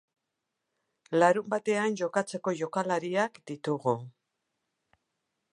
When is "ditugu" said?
3.53-3.97